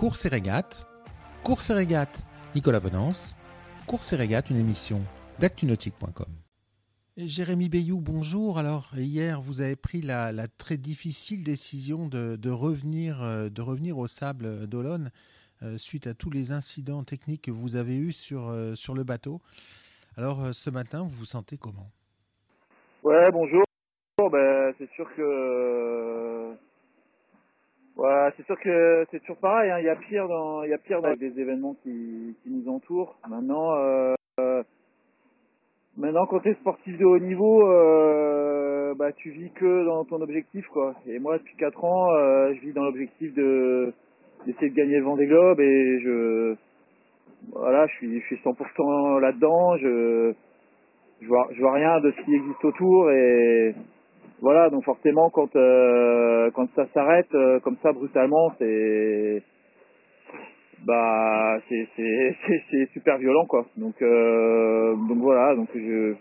Course 0.00 0.24
et 0.24 0.28
régate, 0.28 0.88
Course 1.44 1.68
et 1.68 1.74
régate, 1.74 2.24
Nicolas 2.54 2.80
Bonance, 2.80 3.36
Course 3.86 4.14
et 4.14 4.16
régate, 4.16 4.48
une 4.48 4.56
émission 4.56 5.02
d'actunautique.com. 5.40 6.24
Jérémy 7.18 7.68
Bayou, 7.68 8.00
bonjour. 8.00 8.56
Alors 8.56 8.92
hier, 8.96 9.42
vous 9.42 9.60
avez 9.60 9.76
pris 9.76 10.00
la, 10.00 10.32
très 10.56 10.78
difficile 10.78 11.44
décision 11.44 12.08
de, 12.08 12.48
revenir, 12.48 13.22
euh, 13.22 13.50
de 13.50 13.60
revenir 13.60 13.98
au 13.98 14.06
sable 14.06 14.66
d'Olonne 14.66 15.10
euh, 15.62 15.76
suite 15.76 16.06
à 16.06 16.14
tous 16.14 16.30
les 16.30 16.50
incidents 16.50 17.04
techniques 17.04 17.42
que 17.42 17.50
vous 17.50 17.76
avez 17.76 17.94
eus 17.94 18.12
sur, 18.12 18.48
euh, 18.48 18.74
sur 18.74 18.94
le 18.94 19.04
bateau. 19.04 19.42
Alors 20.16 20.54
ce 20.54 20.70
matin, 20.70 21.02
vous 21.02 21.10
vous 21.10 21.26
sentez 21.26 21.58
comment? 21.58 21.90
Ouais, 23.02 23.30
bonjour. 23.30 23.64
Ben, 24.32 24.72
c'est 24.78 24.88
sûr 24.92 25.06
que 25.14 26.56
Ouais, 28.00 28.30
c'est 28.34 28.46
sûr 28.46 28.58
que 28.58 29.04
c'est 29.10 29.20
toujours 29.20 29.36
pareil. 29.36 29.70
Hein. 29.70 29.78
Il 29.80 29.84
y 29.84 29.90
a 29.90 29.96
pire 29.96 30.26
dans, 30.26 30.62
il 30.62 30.70
y 30.70 30.72
a 30.72 30.78
pire 30.78 31.02
dans 31.02 31.12
des 31.12 31.38
événements 31.38 31.76
qui, 31.82 32.34
qui 32.42 32.50
nous 32.50 32.66
entourent. 32.72 33.18
Maintenant, 33.28 33.74
euh, 33.76 34.14
maintenant, 35.98 36.24
quand 36.24 36.40
t'es 36.40 36.54
sportif 36.54 36.96
de 36.96 37.04
haut 37.04 37.18
niveau, 37.18 37.68
euh, 37.68 38.94
bah 38.94 39.12
tu 39.12 39.28
vis 39.28 39.50
que 39.50 39.84
dans 39.84 40.06
ton 40.06 40.22
objectif, 40.22 40.66
quoi. 40.68 40.94
Et 41.06 41.18
moi, 41.18 41.36
depuis 41.36 41.54
4 41.58 41.84
ans, 41.84 42.10
euh, 42.12 42.54
je 42.54 42.60
vis 42.60 42.72
dans 42.72 42.84
l'objectif 42.84 43.34
de 43.34 43.92
d'essayer 44.46 44.70
de 44.70 44.74
gagner 44.74 44.96
le 44.96 45.04
Vendée 45.04 45.26
Globe 45.26 45.60
et 45.60 46.00
je, 46.00 46.56
voilà, 47.52 47.86
je 47.86 47.92
suis, 47.96 48.20
je 48.20 48.24
suis 48.24 48.36
100% 48.36 49.20
là-dedans. 49.20 49.76
Je, 49.76 50.32
je 51.20 51.26
vois, 51.26 51.48
je 51.52 51.60
vois 51.60 51.74
rien 51.74 52.00
de 52.00 52.12
ce 52.12 52.24
qui 52.24 52.34
existe 52.34 52.64
autour 52.64 53.10
et 53.10 53.74
voilà, 54.40 54.70
donc 54.70 54.84
forcément 54.84 55.28
quand 55.30 55.54
euh, 55.56 56.50
ça 56.74 56.86
s'arrête 56.94 57.32
euh, 57.34 57.60
comme 57.60 57.76
ça 57.82 57.92
brutalement, 57.92 58.52
c'est 58.58 59.42
bah 60.86 61.58
c'est 61.68 61.88
c'est 61.94 62.36
c'est 62.70 62.86
super 62.92 63.18
violent 63.18 63.44
quoi. 63.46 63.66
Donc 63.76 64.00
euh, 64.00 64.94
donc 65.08 65.18
voilà, 65.18 65.54
donc 65.54 65.68
je, 65.74 66.14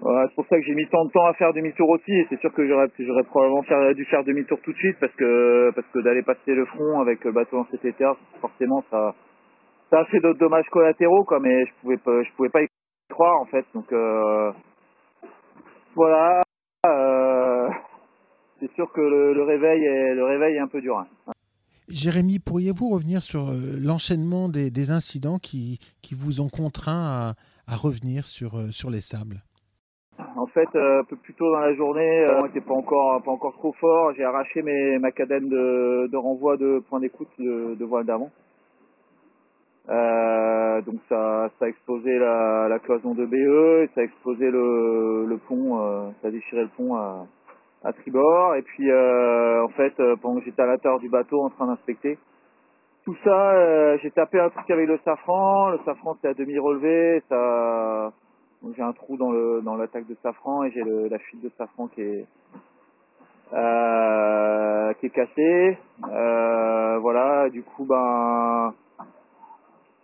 voilà, 0.00 0.28
c'est 0.28 0.34
pour 0.34 0.46
ça 0.48 0.56
que 0.56 0.62
j'ai 0.66 0.74
mis 0.74 0.86
tant 0.88 1.06
de 1.06 1.10
temps 1.10 1.24
à 1.24 1.32
faire 1.32 1.54
demi-tour 1.54 1.88
aussi 1.88 2.12
et 2.12 2.26
c'est 2.28 2.38
sûr 2.40 2.52
que 2.52 2.66
j'aurais 2.68 2.88
j'aurais 2.98 3.24
probablement 3.24 3.62
dû 3.94 4.04
faire 4.04 4.22
demi-tour 4.22 4.60
tout 4.62 4.72
de 4.72 4.78
suite 4.78 4.98
parce 5.00 5.14
que 5.14 5.70
parce 5.74 5.86
que 5.88 6.00
d'aller 6.00 6.22
passer 6.22 6.54
le 6.54 6.66
front 6.66 7.00
avec 7.00 7.24
le 7.24 7.32
bateau 7.32 7.58
en 7.60 7.64
CTTA, 7.64 8.16
forcément 8.42 8.84
ça 8.90 9.14
ça 9.90 10.00
a 10.00 10.04
fait 10.06 10.20
d'autres 10.20 10.38
dommages 10.38 10.68
collatéraux 10.68 11.24
quoi 11.24 11.40
mais 11.40 11.64
je 11.64 11.72
pouvais 11.80 11.96
je 12.24 12.32
pouvais 12.36 12.50
pas 12.50 12.62
y 12.62 12.66
croire 13.08 13.40
en 13.40 13.46
fait 13.46 13.64
donc 13.74 13.90
euh, 13.92 14.52
voilà, 15.96 16.42
euh, 16.86 17.68
c'est 18.60 18.70
sûr 18.74 18.92
que 18.92 19.00
le, 19.00 19.42
réveil 19.42 19.82
est, 19.82 20.14
le 20.14 20.24
réveil 20.24 20.56
est 20.56 20.60
un 20.60 20.68
peu 20.68 20.82
dur. 20.82 20.98
Hein. 20.98 21.32
Jérémy, 21.88 22.38
pourriez-vous 22.38 22.90
revenir 22.90 23.22
sur 23.22 23.48
euh, 23.48 23.78
l'enchaînement 23.80 24.50
des, 24.50 24.90
incidents 24.90 25.38
qui, 25.38 25.80
qui 26.02 26.14
vous 26.14 26.42
ont 26.42 26.50
contraint 26.50 27.34
à, 27.66 27.76
revenir 27.76 28.26
sur, 28.26 28.58
euh, 28.58 28.70
sur 28.70 28.90
les 28.90 29.00
sables? 29.00 29.42
En 30.36 30.46
fait, 30.46 30.68
un 30.74 31.04
peu 31.04 31.16
plus 31.16 31.32
tôt 31.32 31.50
dans 31.50 31.60
la 31.60 31.74
journée, 31.74 32.26
on 32.40 32.46
n'était 32.46 32.60
pas 32.60 32.74
encore, 32.74 33.22
pas 33.22 33.30
encore 33.30 33.54
trop 33.54 33.72
fort. 33.72 34.12
J'ai 34.16 34.24
arraché 34.24 34.62
mes, 34.62 34.98
ma 34.98 35.12
cadenne 35.12 35.48
de, 35.48 36.08
de 36.12 36.16
renvoi 36.16 36.58
de 36.58 36.82
point 36.90 37.00
d'écoute 37.00 37.28
de, 37.38 37.74
de 37.74 37.84
voile 37.84 38.04
d'avant. 38.04 38.30
Euh, 39.88 40.55
donc 40.82 41.00
ça, 41.08 41.50
a 41.60 41.68
explosé 41.68 42.18
la, 42.18 42.68
la, 42.68 42.78
cloison 42.78 43.14
de 43.14 43.24
BE, 43.24 43.84
et 43.84 43.90
ça 43.94 44.00
a 44.00 44.04
explosé 44.04 44.50
le, 44.50 45.38
pont, 45.48 45.80
euh, 45.80 46.10
ça 46.20 46.28
a 46.28 46.30
déchiré 46.30 46.62
le 46.62 46.68
pont 46.76 46.94
à, 46.96 47.26
tribord. 47.92 48.56
Et 48.56 48.62
puis 48.62 48.90
euh, 48.90 49.64
en 49.64 49.68
fait, 49.68 49.98
euh, 50.00 50.16
pendant 50.16 50.40
que 50.40 50.44
j'étais 50.44 50.62
à 50.62 50.66
l'intérieur 50.66 50.98
du 50.98 51.08
bateau 51.08 51.40
en 51.42 51.50
train 51.50 51.66
d'inspecter, 51.66 52.18
tout 53.04 53.16
ça, 53.22 53.52
euh, 53.52 53.98
j'ai 54.02 54.10
tapé 54.10 54.40
un 54.40 54.50
truc 54.50 54.68
avec 54.70 54.88
le 54.88 54.98
safran. 55.04 55.70
Le 55.70 55.78
safran 55.84 56.16
c'est 56.20 56.28
à 56.28 56.34
demi 56.34 56.58
relevé, 56.58 57.22
ça, 57.28 58.12
j'ai 58.76 58.82
un 58.82 58.92
trou 58.92 59.16
dans 59.16 59.30
le 59.30 59.62
dans 59.62 59.76
l'attaque 59.76 60.08
de 60.08 60.16
safran 60.22 60.64
et 60.64 60.72
j'ai 60.72 60.82
la 60.82 61.18
fuite 61.18 61.42
de 61.42 61.50
safran 61.56 61.86
qui 61.88 62.02
est 62.02 62.26
qui 64.98 65.06
est 65.06 65.10
cassée. 65.10 65.78
voilà, 66.02 67.48
du 67.50 67.62
coup 67.62 67.84
ben 67.84 68.74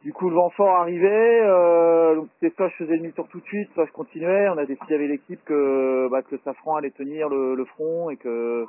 du 0.02 0.12
coup, 0.12 0.28
le 0.28 0.34
vent 0.34 0.50
fort 0.50 0.80
arrivait, 0.80 1.42
euh, 1.44 2.16
donc 2.16 2.28
c'était 2.34 2.54
soit 2.56 2.68
je 2.70 2.84
faisais 2.84 2.98
demi-tour 2.98 3.28
tout 3.28 3.38
de 3.38 3.44
suite, 3.44 3.70
soit 3.74 3.86
je 3.86 3.92
continuais. 3.92 4.48
On 4.48 4.58
a 4.58 4.66
décidé 4.66 4.94
avec 4.96 5.08
l'équipe 5.08 5.40
que, 5.44 6.08
bah, 6.10 6.22
que 6.22 6.32
le 6.32 6.40
safran 6.44 6.76
allait 6.76 6.90
tenir 6.90 7.28
le, 7.28 7.64
front 7.76 8.10
et 8.10 8.16
que 8.16 8.66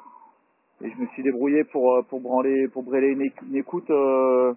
et 0.83 0.91
je 0.91 1.01
me 1.01 1.07
suis 1.07 1.23
débrouillé 1.23 1.63
pour 1.63 1.95
euh, 1.95 2.01
pour 2.03 2.19
branler 2.19 2.67
pour 2.67 2.83
brûler 2.83 3.07
une, 3.07 3.55
écoute 3.55 3.89
euh, 3.89 4.53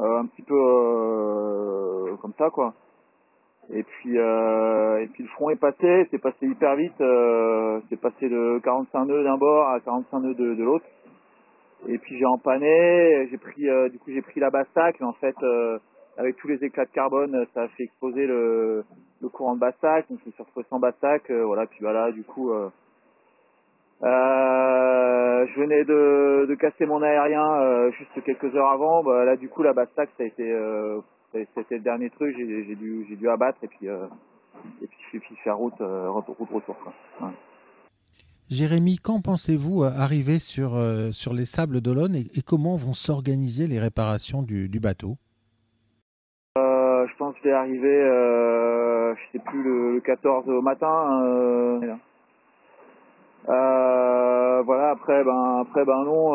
euh, 0.00 0.18
un 0.18 0.26
petit 0.26 0.42
peu 0.42 0.54
euh, 0.54 2.16
comme 2.16 2.32
ça 2.36 2.50
quoi. 2.50 2.74
Et 3.70 3.82
puis 3.84 4.16
et 4.16 5.06
puis 5.12 5.22
le 5.22 5.28
front 5.34 5.50
est 5.50 5.60
passé, 5.60 6.08
c'est 6.10 6.18
passé 6.18 6.46
hyper 6.46 6.74
vite, 6.76 6.94
c'est 7.88 8.00
passé 8.00 8.28
de 8.28 8.60
45 8.64 9.04
nœuds 9.04 9.24
d'un 9.24 9.36
bord 9.36 9.68
à 9.68 9.80
45 9.80 10.20
nœuds 10.20 10.34
de 10.34 10.62
l'autre. 10.62 10.86
Et 11.88 11.98
puis 11.98 12.18
j'ai 12.18 12.24
empanné, 12.24 13.28
j'ai 13.30 13.38
pris 13.38 13.68
euh, 13.68 13.88
du 13.88 13.98
coup 13.98 14.10
j'ai 14.10 14.22
pris 14.22 14.40
la 14.40 14.50
bassac, 14.50 14.96
mais 14.98 15.06
en 15.06 15.12
fait 15.12 15.36
euh, 15.42 15.78
avec 16.16 16.36
tous 16.36 16.48
les 16.48 16.64
éclats 16.64 16.84
de 16.84 16.90
carbone, 16.90 17.46
ça 17.54 17.62
a 17.62 17.68
fait 17.68 17.84
exploser 17.84 18.26
le, 18.26 18.84
le 19.22 19.28
courant 19.28 19.54
de 19.54 19.60
bassac, 19.60 20.08
donc 20.08 20.18
je 20.22 20.26
me 20.26 20.32
suis 20.32 20.42
retrouvé 20.42 20.66
sans 20.68 20.80
bassac, 20.80 21.30
euh, 21.30 21.44
voilà, 21.44 21.66
puis 21.66 21.78
voilà, 21.80 22.10
du 22.10 22.24
coup 22.24 22.50
je 24.02 25.60
venais 25.60 25.84
de, 25.84 26.46
de 26.46 26.54
casser 26.54 26.86
mon 26.86 27.02
aérien 27.02 27.90
juste 27.92 28.22
quelques 28.24 28.54
heures 28.56 28.70
avant, 28.70 29.04
bah, 29.04 29.24
là 29.24 29.36
du 29.36 29.48
coup 29.48 29.62
la 29.62 29.72
bassac 29.72 30.10
ça 30.16 30.24
a 30.24 30.26
été 30.26 30.44
c'était 31.32 31.76
le 31.76 31.82
dernier 31.82 32.10
truc, 32.10 32.34
j'ai 32.36 32.74
dû 32.74 33.06
j'ai 33.08 33.16
dû 33.16 33.28
abattre. 33.28 33.58
Et 33.62 33.68
puis 33.68 33.86
et 33.86 34.86
puis, 34.86 35.20
puis 35.20 35.36
faire 35.44 35.56
route 35.58 35.80
route 35.80 36.26
retour 36.50 36.76
quoi. 36.78 36.92
Jérémy, 38.48 38.98
quand 39.02 39.20
pensez-vous 39.20 39.82
euh, 39.82 39.90
arriver 39.90 40.38
sur, 40.38 40.76
euh, 40.76 41.10
sur 41.10 41.34
les 41.34 41.46
sables 41.46 41.80
d'Olonne 41.80 42.14
et, 42.14 42.42
comment 42.46 42.76
vont 42.76 42.94
s'organiser 42.94 43.66
les 43.66 43.80
réparations 43.80 44.42
du, 44.42 44.68
du 44.68 44.78
bateau? 44.78 45.16
Euh, 46.56 47.06
Je 47.08 47.16
pense 47.16 47.34
que 47.42 47.48
arriver, 47.48 48.02
euh, 48.02 49.16
je 49.16 49.20
sais 49.32 49.44
plus, 49.44 49.64
le, 49.64 50.00
14 50.00 50.48
au 50.48 50.62
matin. 50.62 51.80
voilà, 54.64 54.90
après, 54.90 55.24
ben, 55.24 55.58
après, 55.62 55.84
ben 55.84 56.04
non, 56.04 56.34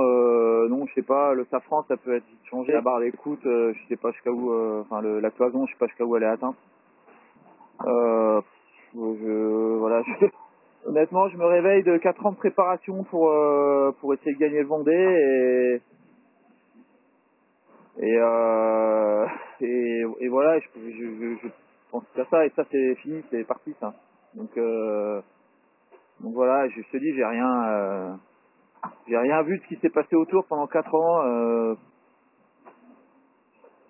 non, 0.67 0.85
je 0.87 0.93
sais 0.93 1.01
pas, 1.01 1.33
le 1.33 1.45
safran, 1.49 1.85
ça 1.87 1.95
peut 1.95 2.15
être 2.15 2.25
changé. 2.49 2.73
La 2.73 2.81
barre 2.81 2.99
d'écoute, 2.99 3.39
je 3.43 3.77
sais 3.87 3.95
pas 3.95 4.11
jusqu'à 4.11 4.31
où, 4.31 4.53
enfin, 4.81 5.01
la 5.01 5.31
cloison, 5.31 5.65
je 5.65 5.71
sais 5.71 5.77
pas 5.79 5.87
jusqu'à 5.87 6.03
où 6.03 6.17
elle 6.17 6.23
est 6.23 6.27
atteinte. 6.27 6.57
je, 8.93 9.77
voilà, 9.77 10.03
je, 10.21 10.27
Honnêtement, 10.85 11.29
je 11.29 11.37
me 11.37 11.45
réveille 11.45 11.83
de 11.83 11.97
4 11.97 12.25
ans 12.25 12.31
de 12.31 12.37
préparation 12.37 13.03
pour 13.03 13.29
euh, 13.29 13.91
pour 13.99 14.13
essayer 14.15 14.33
de 14.33 14.39
gagner 14.39 14.61
le 14.61 14.67
Vendée 14.67 14.91
et 14.91 15.81
et 17.99 18.17
euh, 18.17 19.27
et, 19.61 20.27
voilà, 20.27 20.59
je, 20.59 20.67
je, 20.75 21.35
je, 21.43 21.47
pense 21.91 22.03
à 22.17 22.25
ça 22.25 22.45
et 22.45 22.49
ça 22.55 22.63
c'est 22.71 22.95
fini, 22.95 23.23
c'est 23.29 23.43
parti 23.43 23.75
ça. 23.79 23.93
Donc 24.33 24.49
euh, 24.57 25.21
donc 26.21 26.33
voilà, 26.33 26.67
je 26.69 26.81
te 26.81 26.97
dis, 26.97 27.13
j'ai 27.15 27.25
rien 27.25 27.63
euh, 27.67 28.13
j'ai 29.07 29.17
rien 29.17 29.43
vu 29.43 29.59
de 29.59 29.63
ce 29.63 29.67
qui 29.67 29.75
s'est 29.81 29.89
passé 29.89 30.15
autour 30.15 30.45
pendant 30.47 30.65
4 30.65 30.95
ans. 30.95 31.25
Euh, 31.25 31.75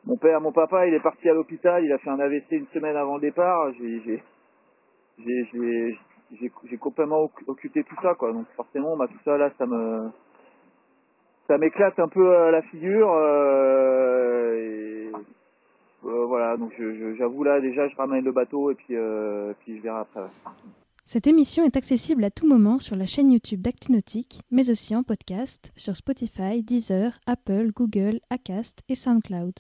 mon 0.06 0.18
père, 0.18 0.42
mon 0.42 0.52
papa, 0.52 0.88
il 0.88 0.94
est 0.94 1.00
parti 1.00 1.30
à 1.30 1.34
l'hôpital, 1.34 1.86
il 1.86 1.94
a 1.94 2.00
fait 2.00 2.10
un 2.10 2.20
AVC 2.20 2.52
une 2.52 2.68
semaine 2.68 2.98
avant 2.98 3.16
le 3.16 3.22
départ. 3.22 3.72
J'ai 3.80 4.02
j'ai 4.02 4.24
j'ai 5.54 5.98
complètement 6.80 7.30
occupé 7.48 7.84
tout 7.84 7.96
ça 8.02 8.16
quoi. 8.16 8.34
Donc 8.34 8.46
forcément 8.56 8.98
bah 8.98 9.08
tout 9.08 9.20
ça 9.24 9.38
là 9.38 9.52
ça 9.58 9.66
me 9.66 10.10
ça 11.48 11.58
m'éclate 11.58 12.00
un 12.00 12.08
peu 12.08 12.34
euh, 12.34 12.52
la 12.52 12.62
figure 12.64 13.12
euh, 13.12 15.12
euh, 16.06 16.26
voilà. 16.26 16.58
Donc 16.58 16.74
j'avoue 17.18 17.44
là 17.44 17.60
déjà 17.60 17.88
je 17.88 17.96
ramène 17.96 18.24
le 18.24 18.32
bateau 18.32 18.72
et 18.72 18.76
puis 18.76 18.96
puis 19.60 19.78
je 19.78 19.82
verrai 19.82 20.02
après 20.02 20.22
cette 21.06 21.28
émission 21.28 21.66
est 21.66 21.76
accessible 21.76 22.24
à 22.24 22.30
tout 22.30 22.48
moment 22.48 22.80
sur 22.80 22.96
la 22.96 23.06
chaîne 23.06 23.34
YouTube 23.34 23.60
d'ActuNautique, 23.60 24.40
mais 24.50 24.70
aussi 24.70 24.96
en 24.96 25.04
podcast 25.04 25.74
sur 25.76 25.98
Spotify, 25.98 26.64
Deezer, 26.64 27.20
Apple, 27.26 27.72
Google, 27.76 28.22
Acast 28.30 28.82
et 28.88 28.96
SoundCloud. 28.96 29.56